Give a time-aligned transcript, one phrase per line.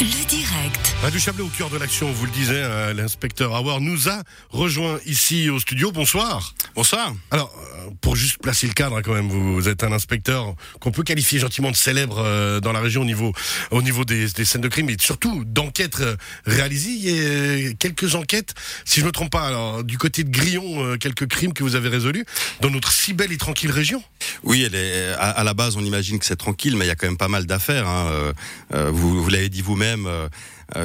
[0.00, 0.94] Le direct.
[1.12, 4.98] du Chablais au cœur de l'action, vous le disiez, hein, l'inspecteur Hauer nous a rejoint
[5.06, 5.92] ici au studio.
[5.92, 6.52] Bonsoir.
[6.74, 7.14] Bonsoir.
[7.30, 10.90] Alors, euh, pour juste placer le cadre hein, quand même, vous êtes un inspecteur qu'on
[10.90, 13.32] peut qualifier gentiment de célèbre euh, dans la région au niveau,
[13.70, 16.16] au niveau des, des scènes de crime et surtout d'enquêtes euh,
[16.46, 16.90] réalisées.
[16.90, 20.96] Il y a quelques enquêtes, si je me trompe pas, alors du côté de Grillon,
[20.98, 22.24] quelques crimes que vous avez résolus
[22.60, 24.02] dans notre si belle et tranquille région.
[24.42, 26.90] Oui, elle est à, à la base, on imagine que c'est tranquille, mais il y
[26.92, 27.86] a quand même pas mal d'affaires.
[27.86, 28.32] Hein.
[28.72, 30.06] Vous, vous l'avez dit vous-même.
[30.06, 30.28] euh,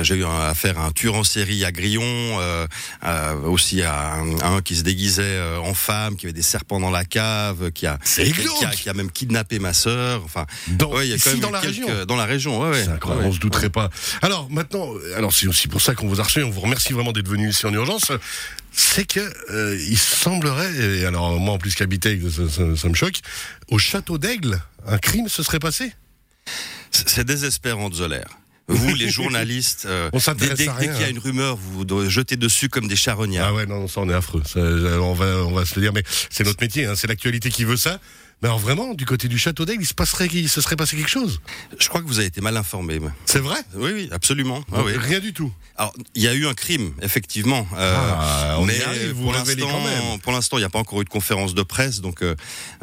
[0.03, 2.67] j'ai eu un- affaire à un tueur en série à Grillon, euh,
[3.05, 6.79] euh, aussi à un, à un qui se déguisait en femme, qui avait des serpents
[6.79, 8.21] dans la cave, qui a, qui,
[8.65, 10.21] a, qui a même kidnappé ma sœur.
[10.23, 12.05] Enfin, Dans- ouais, il y a ici quand même dans la quelques- région.
[12.05, 12.83] Dans la région, ouais, ouais.
[12.83, 13.89] C'est incroyable, Ouais, on se douterait pas.
[14.21, 17.11] Alors maintenant, alors c'est aussi pour ça qu'on vous a reçu, on vous remercie vraiment
[17.11, 18.11] d'être venu ici en urgence.
[18.71, 19.19] C'est que
[19.51, 23.19] euh, il semblerait, et alors moi en plus qu'habiter, ça, ça- ça me choque,
[23.71, 25.91] au château d'Aigle, un crime se serait passé?
[26.91, 28.23] C'est désespérant, Zoller.
[28.69, 31.09] Vous, les journalistes, euh, On dès, qu'il y a hein.
[31.09, 33.49] une rumeur, vous vous jetez dessus comme des charognards.
[33.49, 34.43] Ah ouais, non, ça on est affreux.
[34.45, 37.49] Ça, on va, on va se le dire, mais c'est notre métier, hein, c'est l'actualité
[37.49, 37.99] qui veut ça.
[38.41, 40.95] Mais alors vraiment, du côté du château d'Aigle, il se passerait, il se serait passé
[40.95, 41.41] quelque chose.
[41.77, 42.99] Je crois que vous avez été mal informé.
[43.25, 43.59] C'est vrai?
[43.75, 44.63] Oui, oui, absolument.
[44.71, 44.93] Ah oui.
[44.95, 45.51] Rien du tout.
[45.75, 47.67] Alors, il y a eu un crime, effectivement.
[47.75, 49.23] euh, Ah, on arrive, vous
[50.23, 52.01] pour l'instant, il n'y a pas encore eu de conférence de presse.
[52.01, 52.35] Donc, euh,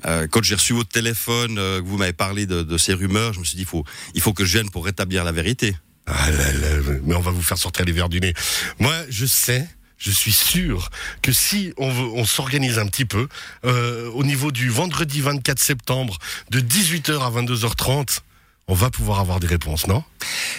[0.04, 3.40] euh, quand j'ai reçu votre téléphone, que vous m'avez parlé de, de ces rumeurs, je
[3.40, 3.84] me suis dit, il faut,
[4.14, 5.76] il faut que je vienne pour rétablir la vérité.
[6.06, 6.68] Ah là là,
[7.04, 8.32] mais on va vous faire sortir les verres du nez.
[8.78, 9.66] Moi, je sais,
[9.98, 10.90] je suis sûr
[11.22, 13.28] que si on, on s'organise un petit peu,
[13.64, 16.18] euh, au niveau du vendredi 24 septembre,
[16.50, 18.20] de 18h à 22h30,
[18.68, 20.02] on va pouvoir avoir des réponses, non?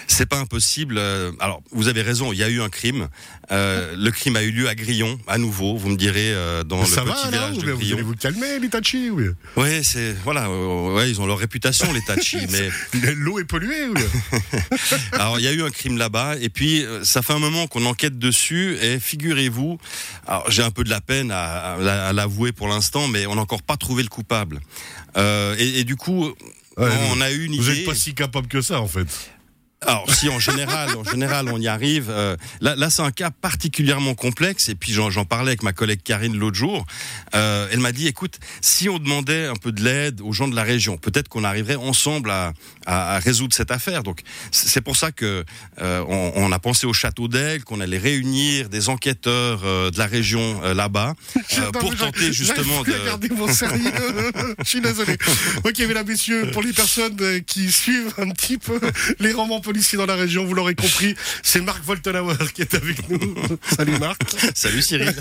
[0.07, 0.95] C'est pas impossible.
[0.97, 3.09] euh, alors, vous avez raison, il y a eu un crime.
[3.51, 5.75] Euh, le crime a eu lieu à Grillon, à nouveau.
[5.75, 8.15] Vous me direz euh, dans Ça le va, petit là village de Vous allez vous
[8.15, 9.25] calmer, les tachis oui.
[9.57, 12.69] Ouais, c'est voilà, euh, ouais, ils ont leur réputation les Tachis, mais
[13.13, 14.01] L'eau est polluée oui.
[15.11, 17.67] Alors il y a eu un crime là-bas et puis euh, ça fait un moment
[17.67, 19.77] qu'on enquête dessus et figurez-vous,
[20.25, 23.35] alors j'ai un peu de la peine à, à- à l'avouer pour l'instant, mais on
[23.35, 24.61] n'a encore pas trouvé le coupable.
[25.17, 26.33] Euh, et, et du coup,
[26.77, 27.79] Ouais, on a eu une Vous idée.
[27.79, 29.31] n'êtes pas si capable que ça, en fait.
[29.85, 32.07] Alors si en général, en général on y arrive.
[32.09, 35.99] euh, là, là c'est un cas particulièrement complexe et puis j'en parlais avec ma collègue
[36.03, 36.83] Karine l'autre jour.
[37.35, 40.55] Euh, elle m'a dit, écoute, si on demandait un peu de l'aide aux gens de
[40.55, 42.53] la région, peut-être qu'on arriverait ensemble à,
[42.87, 44.01] à, à résoudre cette affaire.
[44.01, 44.21] Donc
[44.51, 45.45] c'est pour ça que
[45.79, 50.07] euh, on, on a pensé au château d'Aigle, qu'on allait réunir des enquêteurs de la
[50.07, 51.13] région là-bas
[51.73, 52.93] pour tenter justement de.
[52.93, 53.91] Regardez mon sérieux.
[54.59, 55.17] Je suis désolé.
[55.63, 57.15] Ok, mesdames, messieurs, pour les personnes
[57.45, 58.79] qui suivent un petit peu
[59.19, 61.13] les romans policiers dans la région, vous l'aurez compris,
[61.43, 63.19] c'est Marc Voltenauer qui est avec nous.
[63.75, 64.21] Salut Marc.
[64.55, 65.13] Salut Cyril.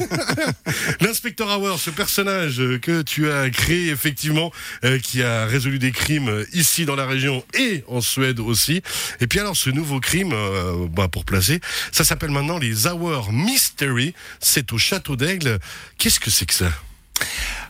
[1.01, 4.53] L'inspecteur Hauer, ce personnage que tu as créé effectivement,
[4.85, 8.83] euh, qui a résolu des crimes ici dans la région et en Suède aussi.
[9.19, 13.33] Et puis alors ce nouveau crime, euh, bah, pour placer, ça s'appelle maintenant les Hauer
[13.33, 14.15] Mystery.
[14.39, 15.59] C'est au Château d'Aigle.
[15.99, 16.71] Qu'est-ce que c'est que ça?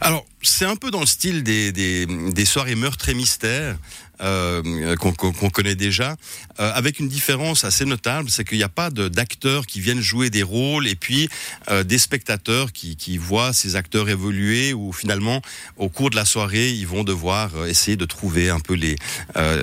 [0.03, 3.77] Alors, c'est un peu dans le style des, des, soirées meurtres et mystères
[4.23, 6.17] euh, qu'on connaît déjà,
[6.59, 10.31] euh, avec une différence assez notable, c'est qu'il n'y a pas d'acteurs qui viennent jouer
[10.31, 11.29] des rôles et puis
[11.69, 15.43] euh, des spectateurs qui, voient ces acteurs évoluer ou finalement,
[15.77, 18.97] au cours de la soirée, ils vont devoir essayer de trouver un peu les,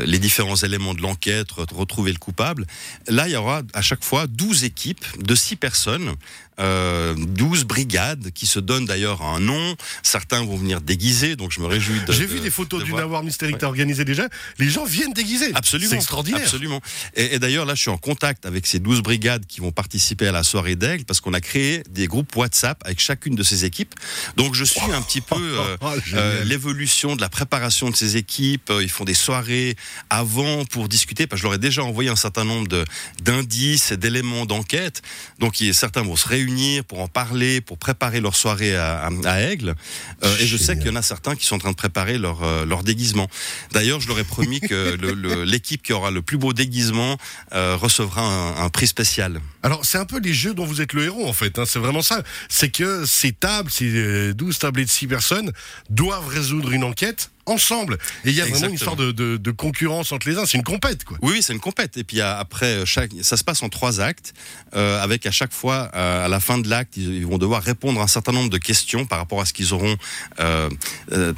[0.06, 2.66] les différents éléments de l'enquête, re- retrouver le coupable.
[3.08, 6.16] Là, il y aura à chaque fois 12 équipes de 6 personnes
[6.60, 9.76] euh, 12 brigades qui se donnent d'ailleurs un nom.
[10.04, 12.12] Certains vont venir déguisés, donc je me réjouis de.
[12.14, 13.24] J'ai de- vu des photos de d'une voir.
[13.24, 14.28] Mystery que tu as organisé déjà.
[14.60, 15.52] Les gens viennent déguisés.
[15.54, 15.90] Absolument.
[15.92, 16.42] C'est extraordinaire.
[16.42, 16.82] Absolument.
[17.16, 20.28] Et, et d'ailleurs, là, je suis en contact avec ces 12 brigades qui vont participer
[20.28, 23.66] à la soirée d'Aigle parce qu'on a créé des groupes WhatsApp avec chacune de ces
[23.66, 23.94] équipes.
[24.36, 26.24] Donc, je suis un petit peu euh, Oh, génial.
[26.24, 28.70] euh, l'évolution de la préparation de ces équipes.
[28.70, 29.76] Euh, Ils font des soirées
[30.10, 31.28] avant pour discuter.
[31.28, 32.86] Parce que je leur ai déjà envoyé un certain nombre de-
[33.22, 35.02] d'indices et d'éléments d'enquête.
[35.40, 39.42] Donc, certains vont se réunir pour en parler, pour préparer leur soirée à, à- à
[39.42, 39.76] Aigle.
[40.24, 42.18] Euh, et je sais qu'il y en a certains qui sont en train de préparer
[42.18, 43.28] leur, euh, leur déguisement.
[43.72, 44.96] D'ailleurs, je leur ai promis que
[45.46, 47.18] l'équipe qui aura le plus beau déguisement
[47.54, 49.42] euh, recevra un, un prix spécial.
[49.62, 51.60] Alors, c'est un peu les jeux dont vous êtes le héros, en fait.
[51.60, 51.66] hein.
[51.66, 52.24] C'est vraiment ça.
[52.50, 55.52] C'est que ces tables, ces euh, 12 tablés de 6 personnes,
[55.90, 57.98] doivent résoudre une enquête ensemble.
[58.26, 60.46] Et il y a vraiment une histoire de, de- de concurrence entre les uns.
[60.46, 61.18] C'est une compète, quoi.
[61.22, 61.98] Oui, c'est une compète.
[61.98, 64.34] Et puis après, euh, chaque, ça se passe en trois actes,
[64.76, 68.00] euh, avec à chaque fois, euh, à la fin de l'acte, ils, vont devoir répondre
[68.00, 69.98] à un certain nombre de questions par rapport à ce qu'ils auront
[70.40, 70.70] euh,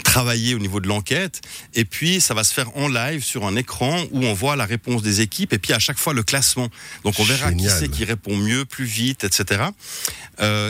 [0.04, 1.42] travaillé au niveau de l'enquête.
[1.74, 4.66] Et puis, ça va se faire en live sur un écran où on voit la
[4.66, 6.70] réponse des équipes et puis à chaque fois le classement.
[7.04, 7.72] Donc on verra Génial.
[7.72, 9.64] qui c'est qui répond mieux, plus vite, etc.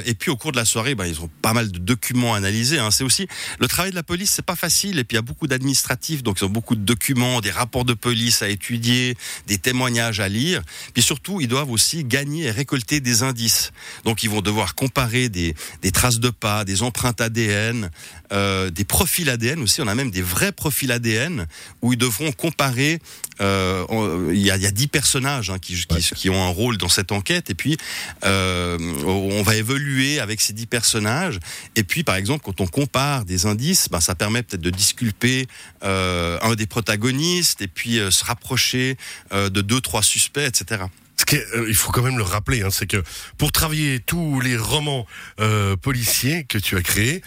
[0.06, 2.38] Et puis au cours de la soirée, ben, ils ont pas mal de documents à
[2.38, 2.80] analyser.
[2.80, 2.92] Hein.
[2.92, 3.28] C'est aussi
[3.60, 5.00] le travail de la police, c'est pas facile.
[5.00, 7.84] Et puis il y a beaucoup d'administratifs, donc ils ont beaucoup de documents, des rapports
[7.84, 9.18] de police à étudier,
[9.48, 10.62] des témoignages à lire.
[10.94, 13.72] Puis surtout, ils doivent aussi gagner et récolter des indices.
[14.06, 17.90] Donc ils vont devoir comparer des, des traces de pas, des empreintes ADN,
[18.32, 19.82] euh, des profils ADN aussi.
[19.82, 21.48] On a même des vrais profils ADN
[21.82, 23.00] où ils devront comparer.
[23.42, 26.50] Euh, il y, a, il y a dix personnages hein, qui, qui, qui, ont un
[26.50, 27.78] rôle dans cette enquête, et puis
[28.24, 31.40] euh, on va évoluer avec ces dix personnages.
[31.76, 35.48] Et puis, par exemple, quand on compare des indices, ben, ça permet peut-être de disculper
[35.84, 38.98] euh, un des protagonistes, et puis se rapprocher
[39.32, 40.86] de deux, trois suspects, etc.
[41.18, 43.02] Ce qui est, euh, il faut quand même le rappeler, hein, c'est que
[43.38, 45.06] pour travailler tous les romans
[45.40, 47.22] euh, policiers que tu as créés,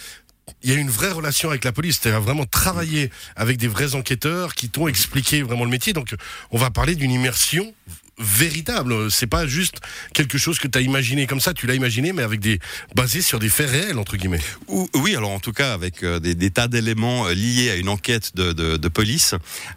[0.63, 2.05] il y a une vraie relation avec la police.
[2.07, 5.93] As vraiment travaillé avec des vrais enquêteurs qui t'ont expliqué vraiment le métier.
[5.93, 6.15] Donc,
[6.51, 7.75] on va parler d'une immersion
[8.19, 9.11] véritable.
[9.11, 9.77] C'est pas juste
[10.13, 12.59] quelque chose que tu as imaginé comme ça, tu l'as imaginé, mais avec des
[12.95, 14.41] basé sur des faits réels entre guillemets.
[14.95, 17.89] Oui, alors en tout cas avec euh, des, des, tas d'éléments euh, liés à une
[17.89, 19.35] enquête de, de, de police.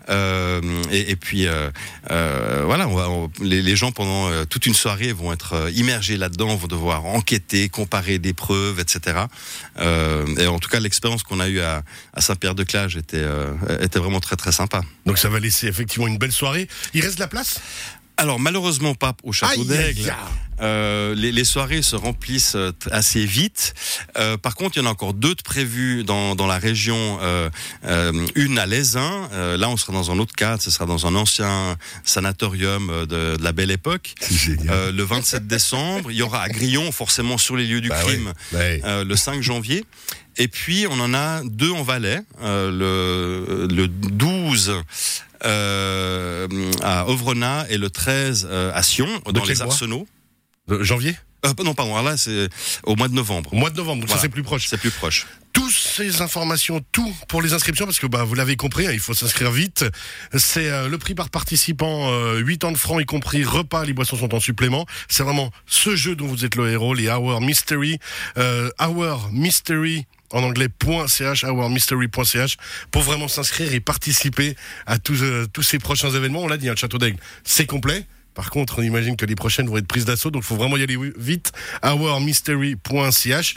[0.10, 0.62] Euh,
[0.92, 1.70] et, et, puis euh,
[2.10, 6.18] euh, voilà, on va, on, les, les, gens pendant toute une soirée vont être immergés
[6.18, 9.26] là-dedans, vont devoir enquêter, comparer des preuves, etc.
[9.80, 11.84] et en tout cas, l'expérience qu'on a eue à,
[12.14, 13.26] à Saint-Pierre-de-Clage était,
[13.80, 14.82] était vraiment très très sympa.
[15.06, 16.68] Donc ça va laisser effectivement une belle soirée.
[16.94, 17.62] Il reste de la place?
[18.22, 20.14] Alors malheureusement pas au château d'Aigle.
[20.62, 23.74] Euh, les, les, soirées se remplissent euh, assez vite.
[24.18, 27.18] Euh, par contre, il y en a encore deux de prévues dans, dans la région.
[27.22, 27.50] Euh,
[28.36, 29.28] une à Lézin.
[29.58, 30.62] là, on sera dans un autre cadre.
[30.62, 34.14] Ce sera dans un ancien sanatorium de, de la Belle Époque.
[34.70, 36.12] le 27 décembre.
[36.12, 39.42] Il y aura à Grillon, forcément sur les lieux du bah crime, bah le 5
[39.42, 39.84] janvier.
[40.38, 42.22] Et puis, on en a deux en Valais.
[42.42, 44.41] le, le 12
[45.44, 46.48] euh,
[46.82, 50.08] à Ovrona et le 13 euh, à Sion, dans les Arsenaux.
[50.80, 51.16] Janvier
[51.46, 52.50] euh, Non, pardon, alors là c'est
[52.84, 53.54] au mois de novembre.
[53.54, 54.22] Au mois de novembre, donc voilà.
[54.22, 54.68] ça c'est plus proche.
[54.68, 55.28] C'est plus proche.
[55.54, 59.00] Toutes ces informations, tout pour les inscriptions, parce que bah, vous l'avez compris, hein, il
[59.00, 59.86] faut s'inscrire vite.
[60.38, 63.94] C'est euh, le prix par participant, euh, 8 ans de francs y compris, repas, les
[63.94, 64.86] boissons sont en supplément.
[65.10, 68.00] C'est vraiment ce jeu dont vous êtes le héros, les Hour Mystery.
[68.80, 70.68] Hour Mystery en anglais
[71.08, 72.58] .ch hourmystery.ch
[72.92, 74.56] pour vraiment s'inscrire et participer
[74.86, 76.42] à tous, euh, tous ces prochains événements.
[76.42, 78.06] On l'a dit, un hein, château d'aigle, c'est complet.
[78.34, 80.78] Par contre, on imagine que les prochaines vont être prises d'assaut, donc il faut vraiment
[80.78, 81.52] y aller vite.
[81.84, 83.56] hourmystery.ch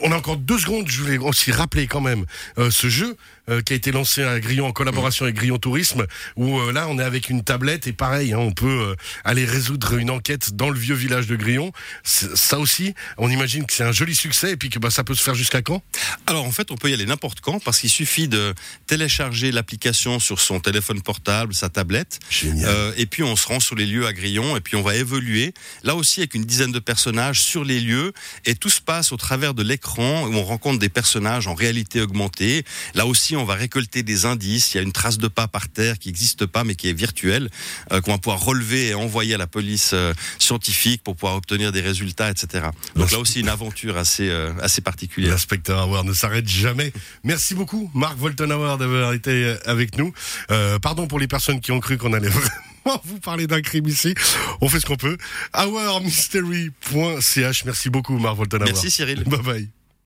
[0.00, 2.24] on a encore deux secondes, je voulais aussi rappeler quand même
[2.58, 3.16] euh, ce jeu
[3.48, 6.06] qui a été lancé à Grillon en collaboration avec Grillon Tourisme,
[6.36, 8.94] où euh, là on est avec une tablette et pareil, hein, on peut
[9.24, 11.72] aller résoudre une enquête dans le vieux village de Grillon.
[12.04, 15.14] Ça aussi, on imagine que c'est un joli succès et puis que bah, ça peut
[15.14, 15.82] se faire jusqu'à quand?
[16.26, 18.54] Alors en fait, on peut y aller n'importe quand parce qu'il suffit de
[18.86, 22.20] télécharger l'application sur son téléphone portable, sa tablette,
[22.96, 25.52] et puis on se rend sur les lieux à Grillon et puis on va évoluer.
[25.82, 28.12] Là aussi avec une dizaine de personnages sur les lieux
[28.44, 32.00] et tout se passe au travers de l'écran où on rencontre des personnages en réalité
[32.00, 32.64] augmentée.
[32.94, 34.74] Là aussi, on va récolter des indices.
[34.74, 36.92] Il y a une trace de pas par terre qui n'existe pas mais qui est
[36.92, 37.50] virtuelle,
[37.92, 41.72] euh, qu'on va pouvoir relever et envoyer à la police euh, scientifique pour pouvoir obtenir
[41.72, 42.66] des résultats, etc.
[42.96, 45.32] Donc là aussi, une aventure assez, euh, assez particulière.
[45.32, 46.92] L'inspecteur Howard ne s'arrête jamais.
[47.24, 50.12] Merci beaucoup, Marc Voltenauer, d'avoir été avec nous.
[50.80, 54.14] Pardon pour les personnes qui ont cru qu'on allait vraiment vous parler d'un crime ici.
[54.60, 55.16] On fait ce qu'on peut.
[55.56, 57.64] hourmystery.ch.
[57.64, 58.66] Merci beaucoup, Marc Voltenauer.
[58.66, 59.22] Merci Cyril.
[59.24, 59.81] Bye bye.